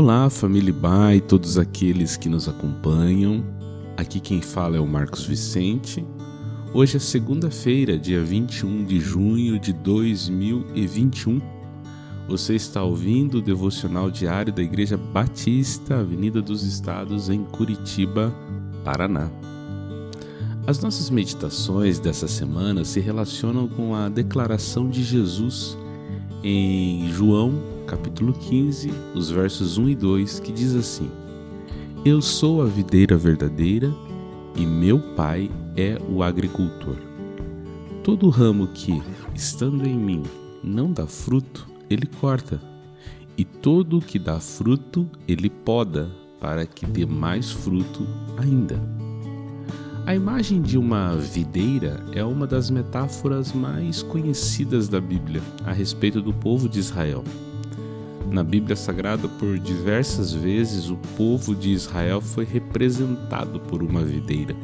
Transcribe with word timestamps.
Olá, 0.00 0.30
família 0.30 0.72
Ba 0.72 1.12
e 1.16 1.20
todos 1.20 1.58
aqueles 1.58 2.16
que 2.16 2.28
nos 2.28 2.48
acompanham. 2.48 3.44
Aqui 3.96 4.20
quem 4.20 4.40
fala 4.40 4.76
é 4.76 4.80
o 4.80 4.86
Marcos 4.86 5.24
Vicente. 5.26 6.06
Hoje 6.72 6.98
é 6.98 7.00
segunda-feira, 7.00 7.98
dia 7.98 8.22
21 8.22 8.84
de 8.84 9.00
junho 9.00 9.58
de 9.58 9.72
2021. 9.72 11.40
Você 12.28 12.54
está 12.54 12.80
ouvindo 12.84 13.38
o 13.38 13.42
devocional 13.42 14.08
diário 14.08 14.52
da 14.52 14.62
Igreja 14.62 14.96
Batista, 14.96 15.98
Avenida 15.98 16.40
dos 16.40 16.62
Estados, 16.62 17.28
em 17.28 17.42
Curitiba, 17.42 18.32
Paraná. 18.84 19.28
As 20.64 20.78
nossas 20.80 21.10
meditações 21.10 21.98
dessa 21.98 22.28
semana 22.28 22.84
se 22.84 23.00
relacionam 23.00 23.66
com 23.66 23.96
a 23.96 24.08
declaração 24.08 24.88
de 24.88 25.02
Jesus 25.02 25.76
em 26.44 27.10
João 27.10 27.77
capítulo 27.88 28.34
15, 28.34 28.92
os 29.14 29.30
versos 29.30 29.78
1 29.78 29.88
e 29.88 29.94
2, 29.94 30.40
que 30.40 30.52
diz 30.52 30.74
assim: 30.74 31.10
Eu 32.04 32.20
sou 32.20 32.60
a 32.60 32.66
videira 32.66 33.16
verdadeira 33.16 33.90
e 34.54 34.66
meu 34.66 35.00
pai 35.16 35.50
é 35.74 35.98
o 36.08 36.22
agricultor. 36.22 36.96
Todo 38.04 38.28
ramo 38.28 38.68
que, 38.68 39.02
estando 39.34 39.86
em 39.86 39.96
mim, 39.96 40.22
não 40.62 40.92
dá 40.92 41.06
fruto, 41.06 41.66
ele 41.88 42.06
corta, 42.20 42.60
e 43.38 43.44
todo 43.44 43.98
o 43.98 44.02
que 44.02 44.18
dá 44.18 44.38
fruto, 44.38 45.08
ele 45.26 45.48
poda, 45.48 46.10
para 46.38 46.66
que 46.66 46.84
dê 46.84 47.06
mais 47.06 47.50
fruto 47.50 48.06
ainda. 48.36 48.78
A 50.04 50.14
imagem 50.14 50.60
de 50.60 50.78
uma 50.78 51.16
videira 51.16 52.04
é 52.12 52.24
uma 52.24 52.46
das 52.46 52.70
metáforas 52.70 53.52
mais 53.52 54.02
conhecidas 54.02 54.88
da 54.88 55.00
Bíblia 55.00 55.42
a 55.66 55.72
respeito 55.72 56.22
do 56.22 56.32
povo 56.32 56.68
de 56.68 56.78
Israel. 56.78 57.22
Na 58.30 58.44
Bíblia 58.44 58.76
Sagrada, 58.76 59.26
por 59.26 59.58
diversas 59.58 60.34
vezes, 60.34 60.90
o 60.90 60.96
povo 61.16 61.54
de 61.54 61.70
Israel 61.70 62.20
foi 62.20 62.44
representado 62.44 63.58
por 63.58 63.82
uma 63.82 64.04
videira. 64.04 64.54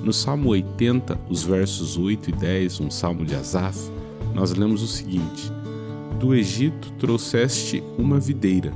No 0.00 0.12
Salmo 0.12 0.50
80, 0.50 1.18
os 1.28 1.42
versos 1.42 1.98
8 1.98 2.30
e 2.30 2.32
10, 2.32 2.80
um 2.80 2.90
salmo 2.90 3.24
de 3.24 3.34
Asaf, 3.34 3.90
nós 4.32 4.52
lemos 4.52 4.80
o 4.80 4.86
seguinte: 4.86 5.50
Do 6.20 6.32
Egito 6.34 6.92
trouxeste 6.92 7.82
uma 7.98 8.20
videira, 8.20 8.72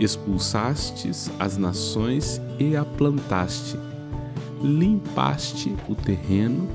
expulsastes 0.00 1.30
as 1.38 1.58
nações 1.58 2.40
e 2.58 2.74
a 2.74 2.86
plantaste, 2.86 3.76
limpaste 4.62 5.76
o 5.86 5.94
terreno, 5.94 6.66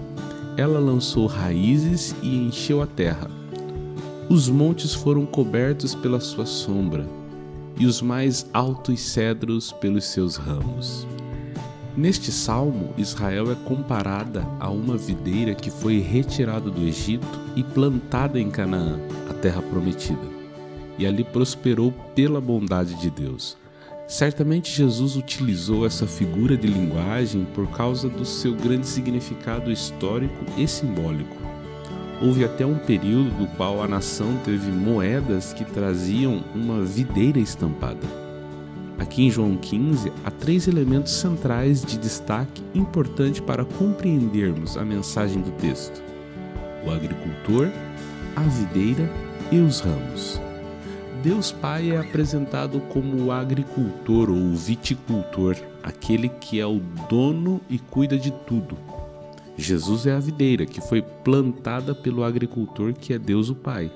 ela 0.55 0.79
lançou 0.79 1.25
raízes 1.25 2.15
e 2.21 2.35
encheu 2.35 2.83
a 2.83 2.85
terra 2.87 3.40
os 4.31 4.47
montes 4.47 4.93
foram 4.93 5.25
cobertos 5.25 5.93
pela 5.93 6.21
sua 6.21 6.45
sombra, 6.45 7.05
e 7.77 7.85
os 7.85 8.01
mais 8.01 8.49
altos 8.53 9.01
cedros 9.01 9.73
pelos 9.73 10.05
seus 10.05 10.37
ramos. 10.37 11.05
Neste 11.97 12.31
salmo, 12.31 12.93
Israel 12.97 13.51
é 13.51 13.55
comparada 13.55 14.47
a 14.57 14.69
uma 14.69 14.95
videira 14.95 15.53
que 15.53 15.69
foi 15.69 15.99
retirada 15.99 16.69
do 16.69 16.81
Egito 16.81 17.27
e 17.57 17.61
plantada 17.61 18.39
em 18.39 18.49
Canaã, 18.49 19.01
a 19.29 19.33
terra 19.33 19.61
prometida, 19.61 20.29
e 20.97 21.05
ali 21.05 21.25
prosperou 21.25 21.91
pela 22.15 22.39
bondade 22.39 22.95
de 23.01 23.09
Deus. 23.09 23.57
Certamente 24.07 24.71
Jesus 24.71 25.17
utilizou 25.17 25.85
essa 25.85 26.07
figura 26.07 26.55
de 26.55 26.67
linguagem 26.67 27.45
por 27.53 27.69
causa 27.71 28.07
do 28.07 28.23
seu 28.23 28.55
grande 28.55 28.87
significado 28.87 29.69
histórico 29.69 30.45
e 30.57 30.65
simbólico. 30.69 31.50
Houve 32.21 32.45
até 32.45 32.63
um 32.63 32.77
período 32.77 33.31
do 33.31 33.47
qual 33.57 33.81
a 33.81 33.87
nação 33.87 34.37
teve 34.45 34.71
moedas 34.71 35.53
que 35.53 35.65
traziam 35.65 36.43
uma 36.53 36.83
videira 36.83 37.39
estampada. 37.39 38.07
Aqui 38.99 39.25
em 39.25 39.31
João 39.31 39.57
15 39.57 40.13
há 40.23 40.29
três 40.29 40.67
elementos 40.67 41.13
centrais 41.13 41.83
de 41.83 41.97
destaque 41.97 42.61
importante 42.75 43.41
para 43.41 43.65
compreendermos 43.65 44.77
a 44.77 44.85
mensagem 44.85 45.41
do 45.41 45.49
texto: 45.53 46.03
o 46.85 46.91
agricultor, 46.91 47.69
a 48.35 48.41
videira 48.41 49.09
e 49.51 49.57
os 49.57 49.79
ramos. 49.79 50.39
Deus 51.23 51.51
Pai 51.51 51.89
é 51.89 51.97
apresentado 51.97 52.79
como 52.89 53.25
o 53.25 53.31
agricultor 53.31 54.29
ou 54.29 54.55
viticultor, 54.55 55.55
aquele 55.81 56.29
que 56.29 56.59
é 56.59 56.65
o 56.67 56.79
dono 57.09 57.59
e 57.67 57.79
cuida 57.79 58.17
de 58.17 58.31
tudo, 58.31 58.77
Jesus 59.57 60.05
é 60.05 60.13
a 60.13 60.19
videira 60.19 60.65
que 60.65 60.81
foi 60.81 61.01
plantada 61.01 61.93
pelo 61.93 62.23
agricultor 62.23 62.93
que 62.93 63.13
é 63.13 63.19
Deus 63.19 63.49
o 63.49 63.55
Pai. 63.55 63.91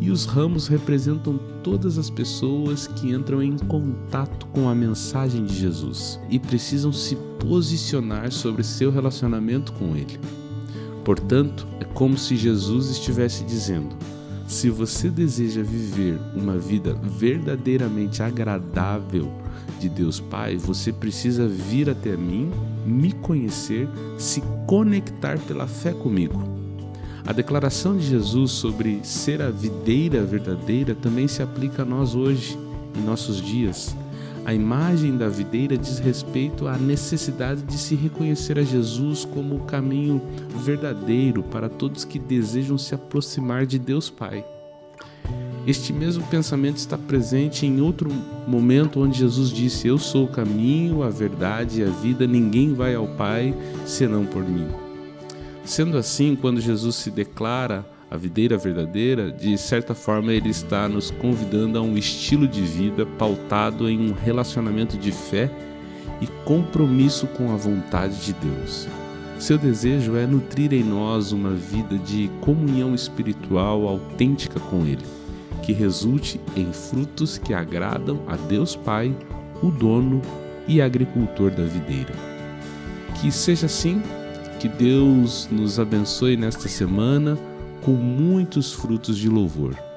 E 0.00 0.10
os 0.10 0.26
ramos 0.26 0.68
representam 0.68 1.38
todas 1.62 1.96
as 1.96 2.10
pessoas 2.10 2.86
que 2.86 3.10
entram 3.10 3.42
em 3.42 3.56
contato 3.56 4.46
com 4.46 4.68
a 4.68 4.74
mensagem 4.74 5.44
de 5.44 5.56
Jesus 5.56 6.20
e 6.28 6.38
precisam 6.38 6.92
se 6.92 7.16
posicionar 7.38 8.30
sobre 8.30 8.62
seu 8.62 8.90
relacionamento 8.90 9.72
com 9.72 9.96
Ele. 9.96 10.20
Portanto, 11.04 11.66
é 11.80 11.84
como 11.84 12.16
se 12.18 12.36
Jesus 12.36 12.90
estivesse 12.90 13.42
dizendo: 13.44 13.96
se 14.50 14.68
você 14.68 15.08
deseja 15.08 15.62
viver 15.62 16.18
uma 16.34 16.58
vida 16.58 16.92
verdadeiramente 16.92 18.20
agradável 18.20 19.32
de 19.78 19.88
Deus 19.88 20.18
Pai, 20.18 20.56
você 20.56 20.92
precisa 20.92 21.46
vir 21.46 21.88
até 21.88 22.16
mim, 22.16 22.50
me 22.84 23.12
conhecer, 23.12 23.88
se 24.18 24.42
conectar 24.66 25.38
pela 25.38 25.68
fé 25.68 25.92
comigo. 25.92 26.42
A 27.24 27.32
declaração 27.32 27.96
de 27.96 28.04
Jesus 28.08 28.50
sobre 28.50 28.98
ser 29.04 29.40
a 29.40 29.50
videira 29.50 30.24
verdadeira 30.24 30.96
também 30.96 31.28
se 31.28 31.40
aplica 31.42 31.82
a 31.82 31.86
nós 31.86 32.16
hoje, 32.16 32.58
em 32.98 33.02
nossos 33.02 33.40
dias. 33.40 33.94
A 34.50 34.52
imagem 34.52 35.16
da 35.16 35.28
videira 35.28 35.78
diz 35.78 36.00
respeito 36.00 36.66
à 36.66 36.76
necessidade 36.76 37.62
de 37.62 37.78
se 37.78 37.94
reconhecer 37.94 38.58
a 38.58 38.64
Jesus 38.64 39.24
como 39.24 39.54
o 39.54 39.60
caminho 39.60 40.20
verdadeiro 40.64 41.44
para 41.44 41.68
todos 41.68 42.04
que 42.04 42.18
desejam 42.18 42.76
se 42.76 42.92
aproximar 42.92 43.64
de 43.64 43.78
Deus 43.78 44.10
Pai. 44.10 44.44
Este 45.68 45.92
mesmo 45.92 46.26
pensamento 46.26 46.78
está 46.78 46.98
presente 46.98 47.64
em 47.64 47.80
outro 47.80 48.10
momento 48.44 48.98
onde 48.98 49.20
Jesus 49.20 49.50
disse: 49.50 49.86
Eu 49.86 49.98
sou 49.98 50.24
o 50.24 50.32
caminho, 50.32 51.04
a 51.04 51.10
verdade 51.10 51.82
e 51.82 51.84
a 51.84 51.88
vida, 51.88 52.26
ninguém 52.26 52.74
vai 52.74 52.96
ao 52.96 53.06
Pai 53.06 53.54
senão 53.86 54.26
por 54.26 54.42
mim. 54.42 54.66
Sendo 55.64 55.96
assim, 55.96 56.34
quando 56.34 56.60
Jesus 56.60 56.96
se 56.96 57.12
declara 57.12 57.86
a 58.10 58.16
videira 58.16 58.58
verdadeira, 58.58 59.30
de 59.30 59.56
certa 59.56 59.94
forma 59.94 60.32
ele 60.32 60.50
está 60.50 60.88
nos 60.88 61.10
convidando 61.10 61.78
a 61.78 61.82
um 61.82 61.96
estilo 61.96 62.48
de 62.48 62.62
vida 62.62 63.06
pautado 63.06 63.88
em 63.88 64.10
um 64.10 64.12
relacionamento 64.12 64.98
de 64.98 65.12
fé 65.12 65.50
e 66.20 66.26
compromisso 66.44 67.26
com 67.28 67.52
a 67.52 67.56
vontade 67.56 68.16
de 68.24 68.32
Deus. 68.32 68.88
Seu 69.38 69.56
desejo 69.56 70.16
é 70.16 70.26
nutrir 70.26 70.72
em 70.72 70.82
nós 70.82 71.32
uma 71.32 71.50
vida 71.50 71.96
de 71.96 72.28
comunhão 72.40 72.94
espiritual 72.94 73.86
autêntica 73.86 74.58
com 74.60 74.84
Ele 74.84 75.20
que 75.60 75.72
resulte 75.72 76.40
em 76.56 76.72
frutos 76.72 77.38
que 77.38 77.54
agradam 77.54 78.20
a 78.26 78.36
Deus 78.36 78.74
Pai, 78.74 79.14
o 79.62 79.70
dono 79.70 80.20
e 80.66 80.80
agricultor 80.80 81.50
da 81.50 81.64
videira. 81.64 82.12
Que 83.20 83.30
seja 83.30 83.66
assim, 83.66 84.02
que 84.58 84.68
Deus 84.68 85.48
nos 85.50 85.78
abençoe 85.78 86.36
nesta 86.36 86.68
semana 86.68 87.38
com 87.80 87.92
muitos 87.92 88.72
frutos 88.72 89.16
de 89.16 89.28
louvor. 89.28 89.89